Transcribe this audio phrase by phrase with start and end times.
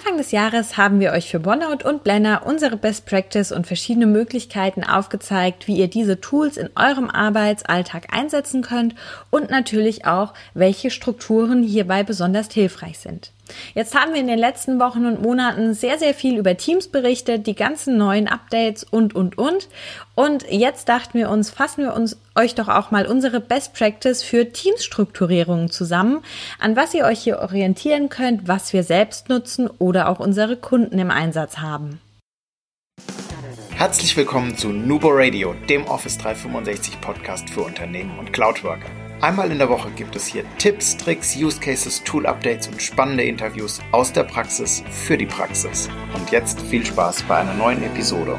[0.00, 4.06] Anfang des Jahres haben wir euch für Bonout und Blender unsere Best Practice und verschiedene
[4.06, 8.94] Möglichkeiten aufgezeigt, wie ihr diese Tools in eurem Arbeitsalltag einsetzen könnt
[9.28, 13.32] und natürlich auch, welche Strukturen hierbei besonders hilfreich sind.
[13.74, 17.46] Jetzt haben wir in den letzten Wochen und Monaten sehr, sehr viel über Teams berichtet,
[17.46, 19.68] die ganzen neuen Updates und, und, und.
[20.14, 24.22] Und jetzt dachten wir uns, fassen wir uns euch doch auch mal unsere Best Practice
[24.22, 26.22] für Teamstrukturierungen zusammen,
[26.58, 30.98] an was ihr euch hier orientieren könnt, was wir selbst nutzen oder auch unsere Kunden
[30.98, 32.00] im Einsatz haben.
[33.70, 38.99] Herzlich willkommen zu Nubo Radio, dem Office 365 Podcast für Unternehmen und Cloudworker.
[39.20, 43.24] Einmal in der Woche gibt es hier Tipps, Tricks, Use Cases, Tool Updates und spannende
[43.24, 45.90] Interviews aus der Praxis für die Praxis.
[46.14, 48.38] Und jetzt viel Spaß bei einer neuen Episode.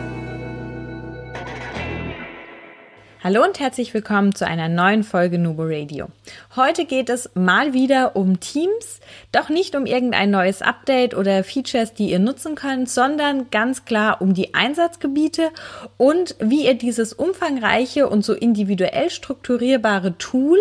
[3.23, 6.07] Hallo und herzlich willkommen zu einer neuen Folge Nubo Radio.
[6.55, 8.99] Heute geht es mal wieder um Teams,
[9.31, 14.23] doch nicht um irgendein neues Update oder Features, die ihr nutzen könnt, sondern ganz klar
[14.23, 15.51] um die Einsatzgebiete
[15.97, 20.57] und wie ihr dieses umfangreiche und so individuell strukturierbare Tool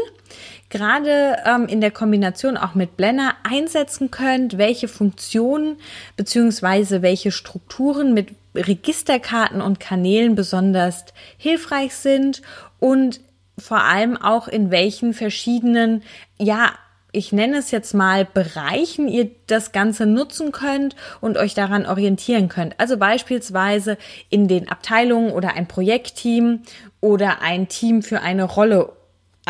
[0.71, 5.77] gerade ähm, in der Kombination auch mit Blender einsetzen könnt, welche Funktionen
[6.17, 11.05] beziehungsweise welche Strukturen mit Registerkarten und Kanälen besonders
[11.37, 12.43] hilfreich sind
[12.79, 13.21] und
[13.59, 16.03] vor allem auch in welchen verschiedenen,
[16.39, 16.73] ja,
[17.13, 22.48] ich nenne es jetzt mal Bereichen, ihr das Ganze nutzen könnt und euch daran orientieren
[22.48, 22.79] könnt.
[22.79, 23.98] Also beispielsweise
[24.29, 26.63] in den Abteilungen oder ein Projektteam
[27.01, 28.93] oder ein Team für eine Rolle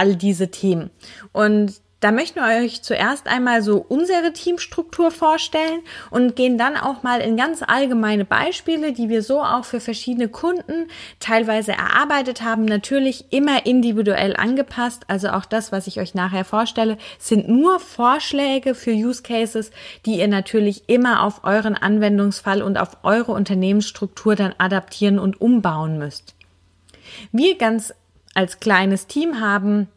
[0.01, 0.91] all diese Themen.
[1.33, 7.03] Und da möchten wir euch zuerst einmal so unsere Teamstruktur vorstellen und gehen dann auch
[7.03, 12.65] mal in ganz allgemeine Beispiele, die wir so auch für verschiedene Kunden teilweise erarbeitet haben.
[12.65, 15.03] Natürlich immer individuell angepasst.
[15.09, 19.71] Also auch das, was ich euch nachher vorstelle, sind nur Vorschläge für Use Cases,
[20.07, 25.99] die ihr natürlich immer auf euren Anwendungsfall und auf eure Unternehmensstruktur dann adaptieren und umbauen
[25.99, 26.35] müsst.
[27.31, 27.93] Wir ganz
[28.35, 29.89] als kleines Team haben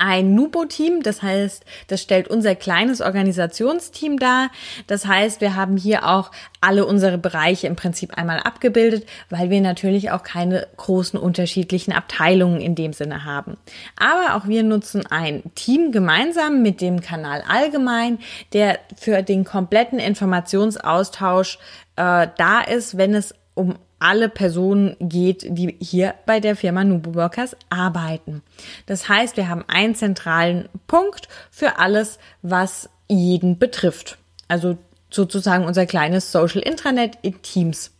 [0.00, 4.50] ein Nubo-Team, das heißt, das stellt unser kleines Organisationsteam dar.
[4.86, 6.30] Das heißt, wir haben hier auch
[6.60, 12.60] alle unsere Bereiche im Prinzip einmal abgebildet, weil wir natürlich auch keine großen unterschiedlichen Abteilungen
[12.60, 13.58] in dem Sinne haben.
[13.96, 18.18] Aber auch wir nutzen ein Team gemeinsam mit dem Kanal allgemein,
[18.54, 21.58] der für den kompletten Informationsaustausch
[21.96, 27.14] äh, da ist, wenn es um alle Personen geht, die hier bei der Firma Nubo
[27.14, 28.42] Workers arbeiten.
[28.86, 34.18] Das heißt, wir haben einen zentralen Punkt für alles, was jeden betrifft.
[34.48, 34.78] Also
[35.10, 37.92] sozusagen unser kleines Social Intranet in Teams.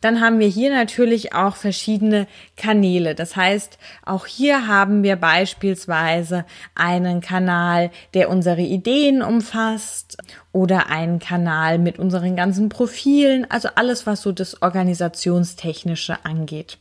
[0.00, 3.14] Dann haben wir hier natürlich auch verschiedene Kanäle.
[3.14, 6.44] Das heißt, auch hier haben wir beispielsweise
[6.74, 10.16] einen Kanal, der unsere Ideen umfasst
[10.52, 16.78] oder einen Kanal mit unseren ganzen Profilen, also alles, was so das Organisationstechnische angeht.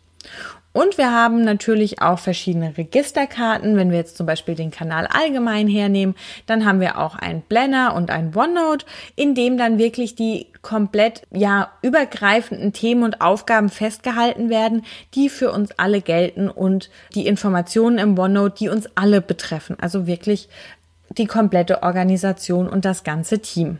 [0.71, 3.75] Und wir haben natürlich auch verschiedene Registerkarten.
[3.75, 6.15] Wenn wir jetzt zum Beispiel den Kanal allgemein hernehmen,
[6.45, 8.85] dann haben wir auch ein Blender und ein OneNote,
[9.15, 14.85] in dem dann wirklich die komplett, ja, übergreifenden Themen und Aufgaben festgehalten werden,
[15.15, 19.75] die für uns alle gelten und die Informationen im OneNote, die uns alle betreffen.
[19.79, 20.49] Also wirklich
[21.17, 23.79] die komplette Organisation und das ganze Team.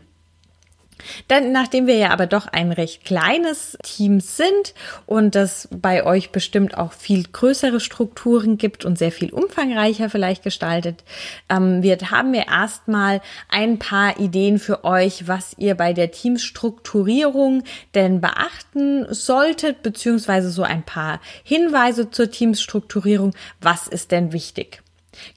[1.28, 4.74] Dann, nachdem wir ja aber doch ein recht kleines Team sind
[5.06, 10.42] und das bei euch bestimmt auch viel größere Strukturen gibt und sehr viel umfangreicher vielleicht
[10.42, 11.04] gestaltet
[11.48, 17.64] ähm, wird, haben wir erstmal ein paar Ideen für euch, was ihr bei der Teamstrukturierung
[17.94, 23.34] denn beachten solltet, beziehungsweise so ein paar Hinweise zur Teamstrukturierung.
[23.60, 24.82] Was ist denn wichtig?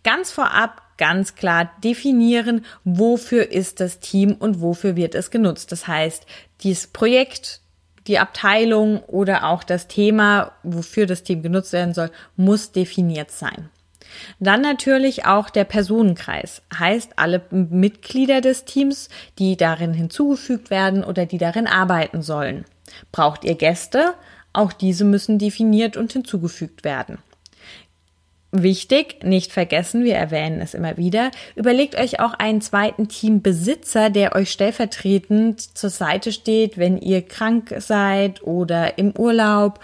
[0.04, 5.72] Ganz vorab ganz klar definieren, wofür ist das Team und wofür wird es genutzt.
[5.72, 6.26] Das heißt,
[6.62, 7.62] dieses Projekt,
[8.08, 13.70] die Abteilung oder auch das Thema, wofür das Team genutzt werden soll, muss definiert sein.
[14.40, 19.10] Dann natürlich auch der Personenkreis, heißt alle Mitglieder des Teams,
[19.40, 22.66] die darin hinzugefügt werden oder die darin arbeiten sollen.
[23.12, 24.14] Braucht ihr Gäste?
[24.52, 27.18] Auch diese müssen definiert und hinzugefügt werden.
[28.56, 34.36] Wichtig, nicht vergessen, wir erwähnen es immer wieder, überlegt euch auch einen zweiten Teambesitzer, der
[34.36, 39.80] euch stellvertretend zur Seite steht, wenn ihr krank seid oder im Urlaub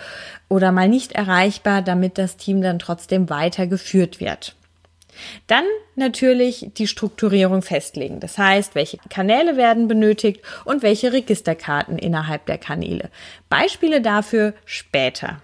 [0.49, 4.55] oder mal nicht erreichbar, damit das Team dann trotzdem weiter geführt wird.
[5.47, 8.19] Dann natürlich die Strukturierung festlegen.
[8.19, 13.09] Das heißt, welche Kanäle werden benötigt und welche Registerkarten innerhalb der Kanäle.
[13.49, 15.41] Beispiele dafür später.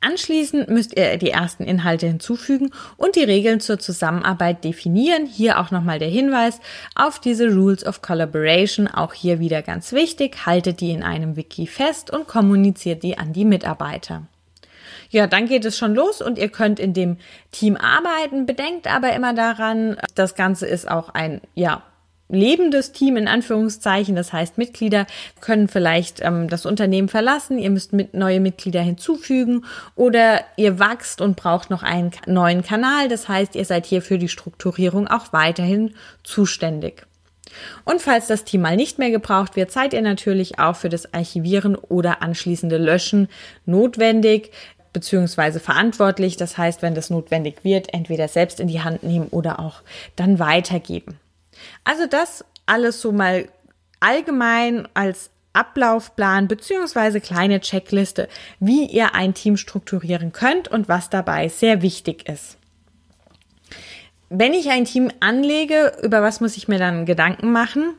[0.00, 5.26] Anschließend müsst ihr die ersten Inhalte hinzufügen und die Regeln zur Zusammenarbeit definieren.
[5.26, 6.60] Hier auch nochmal der Hinweis
[6.94, 8.88] auf diese Rules of Collaboration.
[8.88, 10.46] Auch hier wieder ganz wichtig.
[10.46, 14.26] Haltet die in einem Wiki fest und kommuniziert die an die Mitarbeiter.
[15.10, 17.16] Ja, dann geht es schon los und ihr könnt in dem
[17.50, 18.46] Team arbeiten.
[18.46, 21.82] Bedenkt aber immer daran, das Ganze ist auch ein, ja,
[22.28, 24.16] lebendes Team in Anführungszeichen.
[24.16, 25.06] Das heißt, Mitglieder
[25.40, 29.64] können vielleicht ähm, das Unternehmen verlassen, ihr müsst mit neue Mitglieder hinzufügen
[29.94, 33.08] oder ihr wachst und braucht noch einen neuen Kanal.
[33.08, 37.06] Das heißt, ihr seid hier für die Strukturierung auch weiterhin zuständig.
[37.84, 41.14] Und falls das Team mal nicht mehr gebraucht wird, seid ihr natürlich auch für das
[41.14, 43.28] Archivieren oder anschließende Löschen
[43.64, 44.50] notwendig
[44.92, 46.36] beziehungsweise verantwortlich.
[46.36, 49.82] Das heißt, wenn das notwendig wird, entweder selbst in die Hand nehmen oder auch
[50.16, 51.18] dann weitergeben.
[51.84, 53.48] Also das alles so mal
[54.00, 58.28] allgemein als Ablaufplan beziehungsweise kleine Checkliste,
[58.60, 62.58] wie ihr ein Team strukturieren könnt und was dabei sehr wichtig ist.
[64.28, 67.94] Wenn ich ein Team anlege, über was muss ich mir dann Gedanken machen?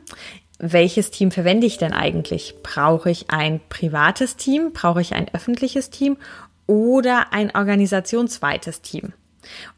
[0.58, 2.56] Welches Team verwende ich denn eigentlich?
[2.62, 4.72] Brauche ich ein privates Team?
[4.72, 6.16] Brauche ich ein öffentliches Team?
[6.66, 9.14] Oder ein organisationsweites Team?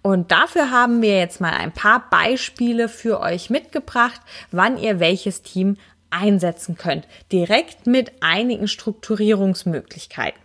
[0.02, 4.20] Und dafür haben wir jetzt mal ein paar Beispiele für euch mitgebracht,
[4.50, 5.76] wann ihr welches Team
[6.10, 7.06] einsetzen könnt.
[7.32, 10.40] Direkt mit einigen Strukturierungsmöglichkeiten.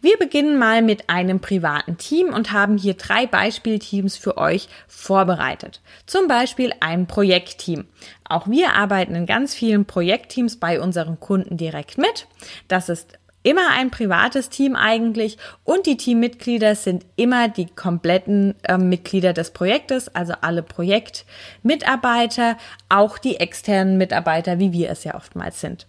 [0.00, 5.80] Wir beginnen mal mit einem privaten Team und haben hier drei Beispielteams für euch vorbereitet.
[6.06, 7.86] Zum Beispiel ein Projektteam.
[8.28, 12.28] Auch wir arbeiten in ganz vielen Projektteams bei unseren Kunden direkt mit.
[12.68, 18.76] Das ist immer ein privates Team eigentlich und die Teammitglieder sind immer die kompletten äh,
[18.76, 22.56] Mitglieder des Projektes, also alle Projektmitarbeiter,
[22.88, 25.86] auch die externen Mitarbeiter, wie wir es ja oftmals sind.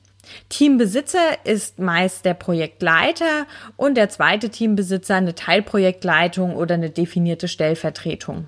[0.49, 3.45] Teambesitzer ist meist der Projektleiter
[3.77, 8.47] und der zweite Teambesitzer eine Teilprojektleitung oder eine definierte Stellvertretung.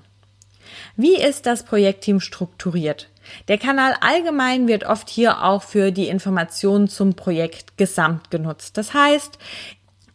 [0.96, 3.08] Wie ist das Projektteam strukturiert?
[3.48, 8.76] Der Kanal allgemein wird oft hier auch für die Informationen zum Projekt gesamt genutzt.
[8.76, 9.38] Das heißt,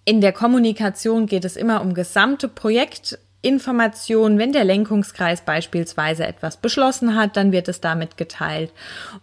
[0.05, 6.55] in der Kommunikation geht es immer um gesamte Projekt Information, wenn der Lenkungskreis beispielsweise etwas
[6.55, 8.71] beschlossen hat, dann wird es damit geteilt.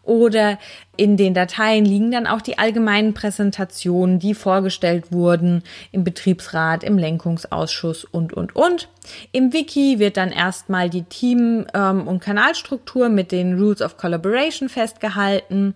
[0.03, 0.59] Oder
[0.97, 6.99] in den Dateien liegen dann auch die allgemeinen Präsentationen, die vorgestellt wurden im Betriebsrat, im
[6.99, 8.89] Lenkungsausschuss und, und, und.
[9.33, 14.69] Im Wiki wird dann erstmal die Team- ähm, und Kanalstruktur mit den Rules of Collaboration
[14.69, 15.75] festgehalten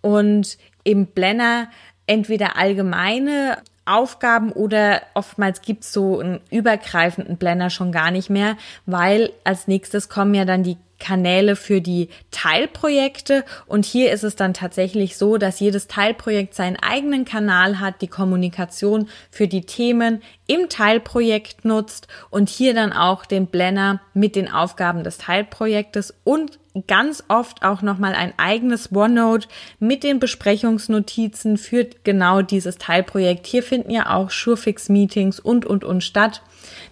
[0.00, 1.68] und im Blender
[2.06, 9.32] entweder allgemeine Aufgaben oder oftmals gibt's so einen übergreifenden Blender schon gar nicht mehr, weil
[9.44, 13.44] als nächstes kommen ja dann die Kanäle für die Teilprojekte.
[13.66, 18.08] Und hier ist es dann tatsächlich so, dass jedes Teilprojekt seinen eigenen Kanal hat, die
[18.08, 24.50] Kommunikation für die Themen im Teilprojekt nutzt und hier dann auch den Blender mit den
[24.50, 29.48] Aufgaben des Teilprojektes und ganz oft auch nochmal ein eigenes OneNote
[29.78, 33.46] mit den Besprechungsnotizen für genau dieses Teilprojekt.
[33.46, 36.42] Hier finden ja auch Surefix-Meetings und, und, und statt.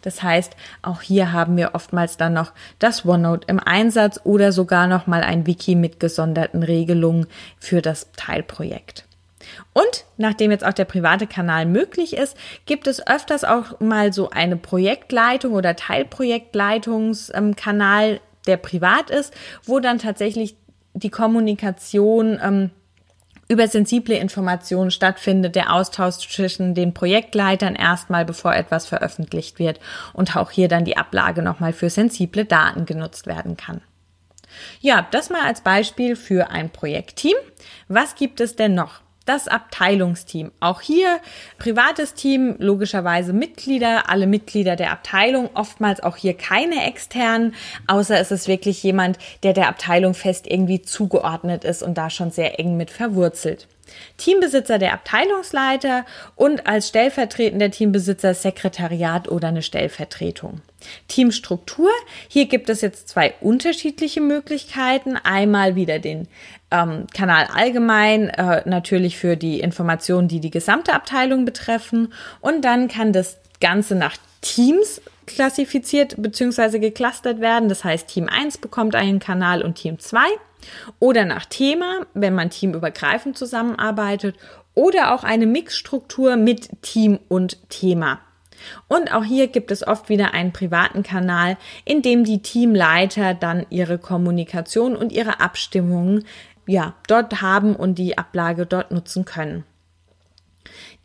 [0.03, 4.87] Das heißt, auch hier haben wir oftmals dann noch das OneNote im Einsatz oder sogar
[4.87, 7.27] nochmal ein Wiki mit gesonderten Regelungen
[7.59, 9.07] für das Teilprojekt.
[9.73, 12.37] Und nachdem jetzt auch der private Kanal möglich ist,
[12.67, 19.35] gibt es öfters auch mal so eine Projektleitung oder Teilprojektleitungskanal der privat ist,
[19.65, 20.57] wo dann tatsächlich
[20.95, 22.71] die Kommunikation ähm,
[23.49, 29.79] über sensible Informationen stattfindet, der Austausch zwischen den Projektleitern erstmal, bevor etwas veröffentlicht wird
[30.15, 33.83] und auch hier dann die Ablage nochmal für sensible Daten genutzt werden kann.
[34.81, 37.37] Ja, das mal als Beispiel für ein Projektteam.
[37.89, 39.02] Was gibt es denn noch?
[39.25, 40.53] Das Abteilungsteam.
[40.61, 41.21] Auch hier
[41.59, 47.55] privates Team, logischerweise Mitglieder, alle Mitglieder der Abteilung, oftmals auch hier keine externen,
[47.87, 52.31] außer es ist wirklich jemand, der der Abteilung fest irgendwie zugeordnet ist und da schon
[52.31, 53.69] sehr eng mit verwurzelt.
[54.17, 56.05] Teambesitzer der Abteilungsleiter
[56.37, 60.61] und als stellvertretender Teambesitzer Sekretariat oder eine Stellvertretung.
[61.09, 61.91] Teamstruktur.
[62.29, 65.17] Hier gibt es jetzt zwei unterschiedliche Möglichkeiten.
[65.17, 66.29] Einmal wieder den
[66.71, 72.13] ähm, Kanal allgemein, äh, natürlich für die Informationen, die die gesamte Abteilung betreffen.
[72.41, 76.79] Und dann kann das Ganze nach Teams klassifiziert bzw.
[76.79, 77.69] geclustert werden.
[77.69, 80.19] Das heißt, Team 1 bekommt einen Kanal und Team 2.
[80.99, 84.37] Oder nach Thema, wenn man teamübergreifend zusammenarbeitet.
[84.75, 88.21] Oder auch eine Mixstruktur mit Team und Thema.
[88.89, 93.67] Und auch hier gibt es oft wieder einen privaten Kanal, in dem die Teamleiter dann
[93.71, 96.25] ihre Kommunikation und ihre Abstimmungen
[96.67, 99.65] ja, dort haben und die Ablage dort nutzen können.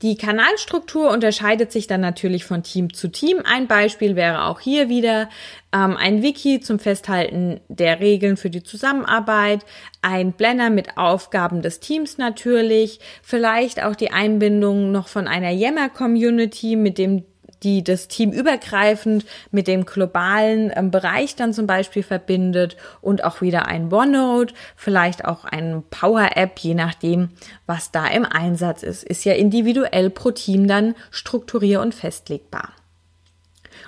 [0.04, 3.42] Die Kanalstruktur unterscheidet sich dann natürlich von Team zu Team.
[3.44, 5.27] Ein Beispiel wäre auch hier wieder
[5.74, 9.66] ähm, ein Wiki zum Festhalten der Regeln für die Zusammenarbeit,
[10.04, 16.75] ein Blender mit Aufgaben des Teams natürlich, vielleicht auch die Einbindung noch von einer Yammer-Community
[16.75, 17.25] mit dem
[17.64, 23.42] die das Team übergreifend mit dem globalen ähm, Bereich dann zum Beispiel verbindet und auch
[23.42, 27.30] wieder ein OneNote, vielleicht auch ein Power-App, je nachdem,
[27.66, 32.74] was da im Einsatz ist, ist ja individuell pro Team dann strukturier- und festlegbar.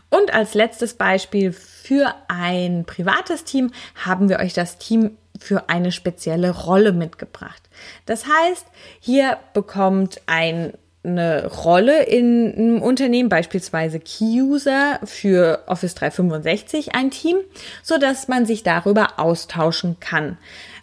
[0.09, 5.91] Und als letztes Beispiel für ein privates Team haben wir euch das Team für eine
[5.91, 7.69] spezielle Rolle mitgebracht.
[8.05, 8.65] Das heißt,
[8.99, 17.37] hier bekommt ein eine Rolle in einem Unternehmen, beispielsweise Key-User für Office 365 ein Team,
[17.83, 20.37] so dass man sich darüber austauschen kann.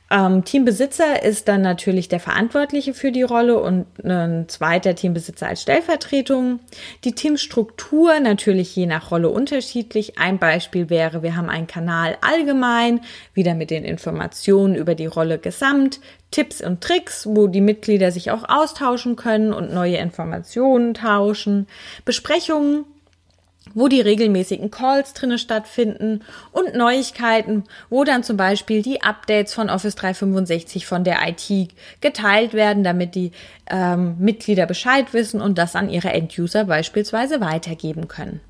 [0.08, 5.62] Ähm, Teambesitzer ist dann natürlich der Verantwortliche für die Rolle und ein zweiter Teambesitzer als
[5.62, 6.60] Stellvertretung.
[7.02, 10.16] Die Teamstruktur natürlich je nach Rolle unterschiedlich.
[10.16, 13.00] Ein Beispiel wäre, wir haben einen Kanal allgemein,
[13.34, 18.30] wieder mit den Informationen über die Rolle gesamt, Tipps und Tricks, wo die Mitglieder sich
[18.30, 21.66] auch austauschen können und neue Informationen tauschen,
[22.04, 22.84] Besprechungen,
[23.74, 29.70] wo die regelmäßigen Calls drinne stattfinden und Neuigkeiten, wo dann zum Beispiel die Updates von
[29.70, 31.70] Office 365 von der IT
[32.00, 33.32] geteilt werden, damit die
[33.70, 38.40] ähm, Mitglieder Bescheid wissen und das an ihre Enduser beispielsweise weitergeben können.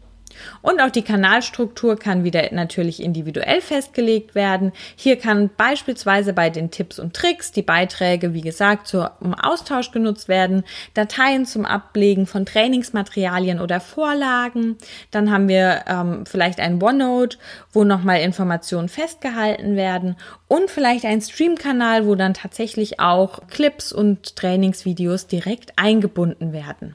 [0.63, 4.73] Und auch die Kanalstruktur kann wieder natürlich individuell festgelegt werden.
[4.97, 10.29] Hier kann beispielsweise bei den Tipps und Tricks die Beiträge, wie gesagt, zum Austausch genutzt
[10.29, 10.65] werden,
[10.95, 14.77] Dateien zum Ablegen von Trainingsmaterialien oder Vorlagen.
[15.11, 17.39] Dann haben wir ähm, vielleicht ein OneNote,
[17.73, 20.17] wo nochmal Informationen festgehalten werden
[20.49, 26.95] und vielleicht ein Stream-Kanal, wo dann tatsächlich auch Clips und Trainingsvideos direkt eingebunden werden.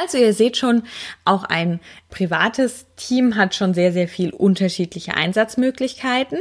[0.00, 0.82] Also ihr seht schon,
[1.24, 1.80] auch ein
[2.10, 6.38] privates Team hat schon sehr, sehr viel unterschiedliche Einsatzmöglichkeiten.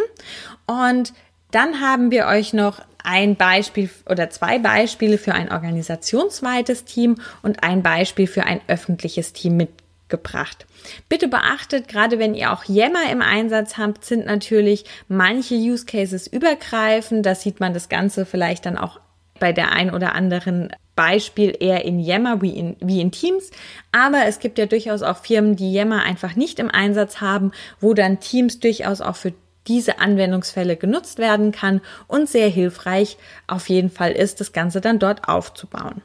[0.67, 1.13] Und
[1.51, 7.63] dann haben wir euch noch ein Beispiel oder zwei Beispiele für ein organisationsweites Team und
[7.63, 10.65] ein Beispiel für ein öffentliches Team mitgebracht.
[11.09, 16.27] Bitte beachtet, gerade wenn ihr auch Yammer im Einsatz habt, sind natürlich manche Use Cases
[16.27, 17.25] übergreifend.
[17.25, 18.99] Da sieht man das Ganze vielleicht dann auch
[19.41, 23.49] bei der ein oder anderen Beispiel eher in Yammer wie in, wie in Teams.
[23.91, 27.93] Aber es gibt ja durchaus auch Firmen, die Yammer einfach nicht im Einsatz haben, wo
[27.93, 29.33] dann Teams durchaus auch für
[29.67, 33.17] diese Anwendungsfälle genutzt werden kann und sehr hilfreich
[33.47, 36.01] auf jeden Fall ist, das Ganze dann dort aufzubauen.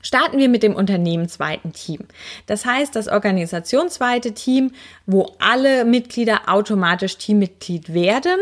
[0.00, 2.06] Starten wir mit dem unternehmensweiten Team.
[2.46, 4.70] Das heißt, das organisationsweite Team,
[5.06, 8.38] wo alle Mitglieder automatisch Teammitglied werden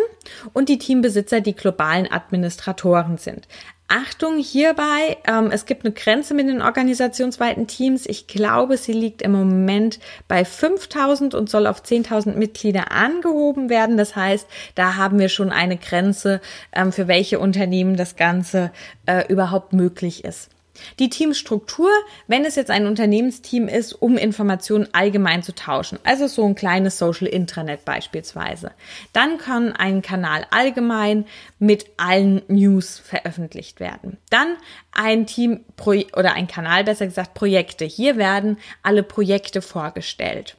[0.53, 3.49] und die Teambesitzer die globalen Administratoren sind.
[3.89, 8.05] Achtung hierbei, ähm, es gibt eine Grenze mit den organisationsweiten Teams.
[8.07, 13.97] Ich glaube, sie liegt im Moment bei 5000 und soll auf 10.000 Mitglieder angehoben werden.
[13.97, 16.41] Das heißt, da haben wir schon eine Grenze,
[16.73, 18.73] ähm, für welche Unternehmen das Ganze
[19.07, 20.51] äh, überhaupt möglich ist.
[20.99, 21.91] Die Teamstruktur,
[22.27, 26.99] wenn es jetzt ein Unternehmensteam ist, um Informationen allgemein zu tauschen, also so ein kleines
[26.99, 28.73] Social Intranet beispielsweise,
[29.13, 31.27] dann kann ein Kanal allgemein
[31.59, 34.19] mit allen News veröffentlicht werden.
[34.31, 34.57] Dann
[34.93, 35.65] ein Team
[36.17, 37.85] oder ein Kanal, besser gesagt Projekte.
[37.85, 40.57] Hier werden alle Projekte vorgestellt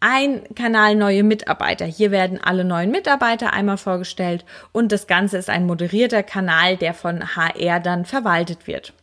[0.00, 1.84] ein Kanal neue Mitarbeiter.
[1.84, 6.94] Hier werden alle neuen Mitarbeiter einmal vorgestellt und das Ganze ist ein moderierter Kanal, der
[6.94, 8.94] von HR dann verwaltet wird.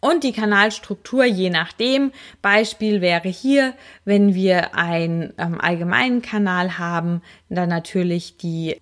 [0.00, 2.12] Und die Kanalstruktur je nachdem.
[2.40, 8.80] Beispiel wäre hier, wenn wir einen ähm, allgemeinen Kanal haben, dann natürlich die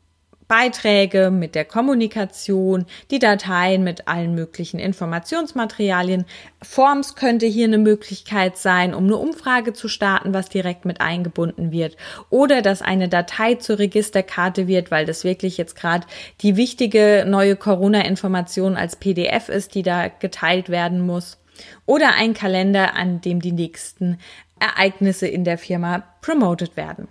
[0.49, 6.25] Beiträge mit der Kommunikation, die Dateien mit allen möglichen Informationsmaterialien.
[6.63, 11.71] Forms könnte hier eine Möglichkeit sein, um eine Umfrage zu starten, was direkt mit eingebunden
[11.71, 11.99] wird.
[12.31, 16.07] Oder dass eine Datei zur Registerkarte wird, weil das wirklich jetzt gerade
[16.41, 21.39] die wichtige neue Corona-Information als PDF ist, die da geteilt werden muss.
[21.85, 24.19] Oder ein Kalender, an dem die nächsten
[24.59, 27.09] Ereignisse in der Firma promoted werden.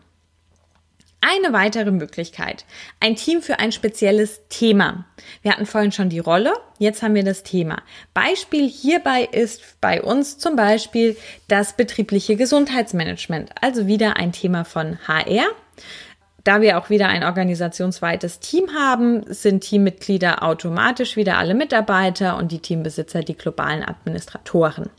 [1.29, 2.63] Eine weitere Möglichkeit.
[3.01, 5.03] Ein Team für ein spezielles Thema.
[5.41, 7.81] Wir hatten vorhin schon die Rolle, jetzt haben wir das Thema.
[8.13, 11.17] Beispiel hierbei ist bei uns zum Beispiel
[11.49, 15.47] das betriebliche Gesundheitsmanagement, also wieder ein Thema von HR.
[16.45, 22.53] Da wir auch wieder ein organisationsweites Team haben, sind Teammitglieder automatisch wieder alle Mitarbeiter und
[22.53, 24.89] die Teambesitzer die globalen Administratoren.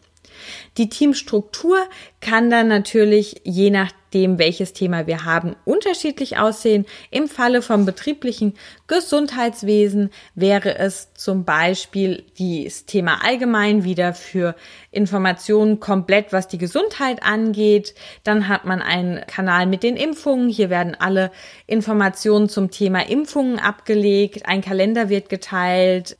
[0.76, 1.78] Die Teamstruktur
[2.20, 6.86] kann dann natürlich je nachdem, welches Thema wir haben, unterschiedlich aussehen.
[7.10, 8.54] Im Falle vom betrieblichen
[8.86, 14.56] Gesundheitswesen wäre es zum Beispiel das Thema allgemein wieder für
[14.90, 17.94] Informationen komplett, was die Gesundheit angeht.
[18.24, 20.48] Dann hat man einen Kanal mit den Impfungen.
[20.48, 21.30] Hier werden alle
[21.66, 24.46] Informationen zum Thema Impfungen abgelegt.
[24.46, 26.16] Ein Kalender wird geteilt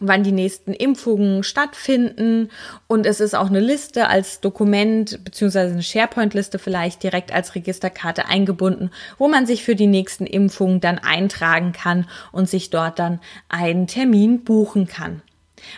[0.00, 2.50] wann die nächsten Impfungen stattfinden.
[2.86, 8.26] Und es ist auch eine Liste als Dokument beziehungsweise eine SharePoint-Liste vielleicht direkt als Registerkarte
[8.26, 13.20] eingebunden, wo man sich für die nächsten Impfungen dann eintragen kann und sich dort dann
[13.48, 15.22] einen Termin buchen kann.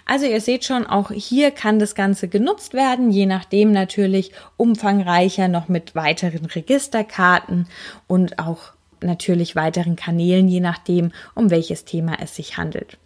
[0.04, 5.48] Also ihr seht schon, auch hier kann das Ganze genutzt werden, je nachdem natürlich umfangreicher
[5.48, 7.66] noch mit weiteren Registerkarten
[8.06, 12.98] und auch natürlich weiteren Kanälen, je nachdem, um welches Thema es sich handelt.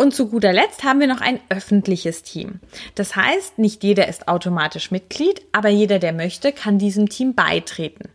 [0.00, 2.60] Und zu guter Letzt haben wir noch ein öffentliches Team.
[2.94, 8.08] Das heißt, nicht jeder ist automatisch Mitglied, aber jeder, der möchte, kann diesem Team beitreten.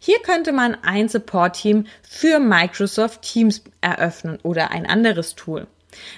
[0.00, 5.68] Hier könnte man ein Support-Team für Microsoft Teams eröffnen oder ein anderes Tool.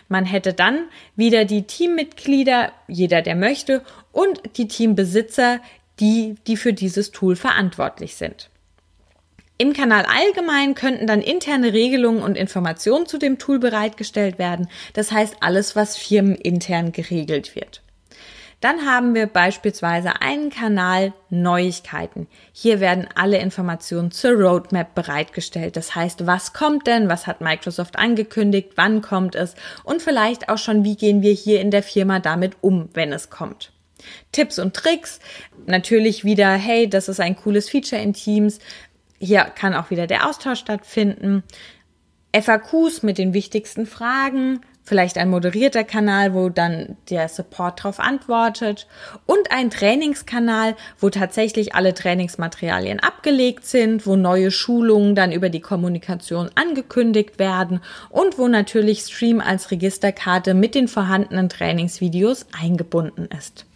[0.08, 5.60] Man hätte dann wieder die Teammitglieder, jeder, der möchte, und die Teambesitzer,
[6.00, 8.48] die, die für dieses Tool verantwortlich sind.
[9.62, 14.68] Im Kanal allgemein könnten dann interne Regelungen und Informationen zu dem Tool bereitgestellt werden.
[14.92, 17.80] Das heißt alles, was firmenintern geregelt wird.
[18.60, 22.26] Dann haben wir beispielsweise einen Kanal Neuigkeiten.
[22.52, 25.76] Hier werden alle Informationen zur Roadmap bereitgestellt.
[25.76, 27.08] Das heißt, was kommt denn?
[27.08, 28.70] Was hat Microsoft angekündigt?
[28.74, 29.54] Wann kommt es?
[29.84, 33.30] Und vielleicht auch schon, wie gehen wir hier in der Firma damit um, wenn es
[33.30, 33.70] kommt?
[34.32, 35.20] Tipps und Tricks.
[35.66, 38.58] Natürlich wieder, hey, das ist ein cooles Feature in Teams.
[39.24, 41.44] Hier kann auch wieder der Austausch stattfinden.
[42.34, 48.88] FAQs mit den wichtigsten Fragen, vielleicht ein moderierter Kanal, wo dann der Support darauf antwortet
[49.24, 55.60] und ein Trainingskanal, wo tatsächlich alle Trainingsmaterialien abgelegt sind, wo neue Schulungen dann über die
[55.60, 63.66] Kommunikation angekündigt werden und wo natürlich Stream als Registerkarte mit den vorhandenen Trainingsvideos eingebunden ist.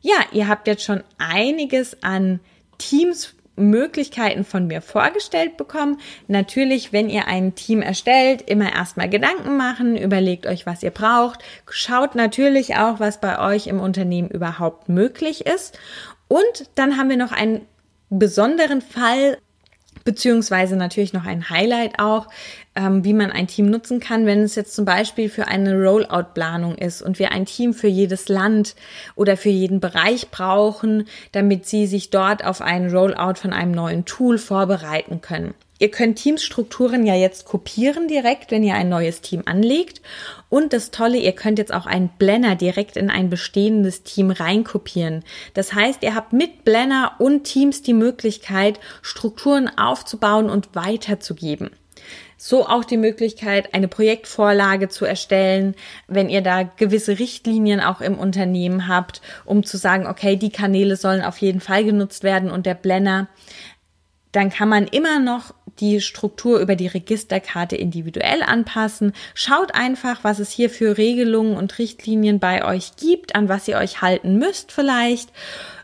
[0.00, 2.40] Ja, ihr habt jetzt schon einiges an
[2.80, 5.98] Teams Möglichkeiten von mir vorgestellt bekommen.
[6.28, 11.40] Natürlich, wenn ihr ein Team erstellt, immer erstmal Gedanken machen, überlegt euch, was ihr braucht,
[11.68, 15.78] schaut natürlich auch, was bei euch im Unternehmen überhaupt möglich ist.
[16.26, 17.66] Und dann haben wir noch einen
[18.08, 19.38] besonderen Fall
[20.04, 22.28] beziehungsweise natürlich noch ein Highlight auch,
[22.74, 26.76] ähm, wie man ein Team nutzen kann, wenn es jetzt zum Beispiel für eine Rollout-Planung
[26.76, 28.76] ist und wir ein Team für jedes Land
[29.16, 34.04] oder für jeden Bereich brauchen, damit sie sich dort auf einen Rollout von einem neuen
[34.04, 35.54] Tool vorbereiten können.
[35.80, 40.02] Ihr könnt Teamsstrukturen ja jetzt kopieren direkt, wenn ihr ein neues Team anlegt.
[40.50, 45.24] Und das Tolle, ihr könnt jetzt auch einen Blender direkt in ein bestehendes Team reinkopieren.
[45.54, 51.70] Das heißt, ihr habt mit Blender und Teams die Möglichkeit, Strukturen aufzubauen und weiterzugeben.
[52.36, 55.74] So auch die Möglichkeit, eine Projektvorlage zu erstellen,
[56.08, 60.96] wenn ihr da gewisse Richtlinien auch im Unternehmen habt, um zu sagen, okay, die Kanäle
[60.96, 63.28] sollen auf jeden Fall genutzt werden und der Blender
[64.32, 69.12] dann kann man immer noch die Struktur über die Registerkarte individuell anpassen.
[69.34, 73.78] Schaut einfach, was es hier für Regelungen und Richtlinien bei euch gibt, an was ihr
[73.78, 75.30] euch halten müsst vielleicht.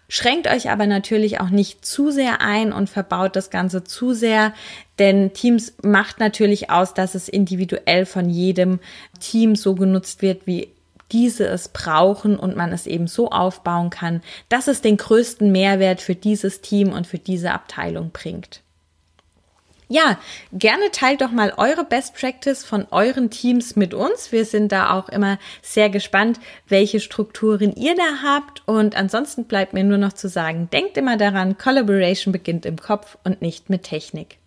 [0.09, 4.55] Schränkt euch aber natürlich auch nicht zu sehr ein und verbaut das Ganze zu sehr,
[5.01, 8.79] denn Teams macht natürlich aus, dass es individuell von jedem
[9.19, 10.69] Team so genutzt wird, wie
[11.13, 16.01] diese es brauchen und man es eben so aufbauen kann, dass es den größten Mehrwert
[16.01, 18.63] für dieses Team und für diese Abteilung bringt.
[19.89, 20.19] Ja,
[20.53, 24.33] gerne teilt doch mal eure Best Practice von euren Teams mit uns.
[24.33, 28.63] Wir sind da auch immer sehr gespannt, welche Strukturen ihr da habt.
[28.67, 33.17] Und ansonsten bleibt mir nur noch zu sagen, denkt immer daran, Collaboration beginnt im Kopf
[33.23, 34.39] und nicht mit Technik.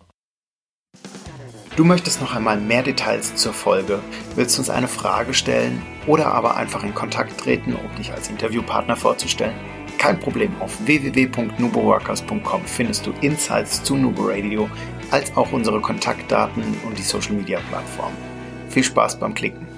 [1.76, 4.00] Du möchtest noch einmal mehr Details zur Folge,
[4.34, 8.96] willst uns eine Frage stellen oder aber einfach in Kontakt treten, um dich als Interviewpartner
[8.96, 9.54] vorzustellen?
[10.00, 14.68] Kein Problem, auf www.nuboworkers.com findest du Insights zu Nubo Radio,
[15.10, 18.12] als auch unsere Kontaktdaten und die Social Media Plattform.
[18.68, 19.69] Viel Spaß beim Klicken!